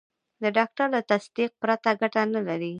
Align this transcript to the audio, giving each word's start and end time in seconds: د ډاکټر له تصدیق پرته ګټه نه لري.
د 0.41 0.43
ډاکټر 0.57 0.87
له 0.95 1.01
تصدیق 1.11 1.51
پرته 1.61 1.89
ګټه 2.01 2.21
نه 2.33 2.41
لري. 2.47 2.69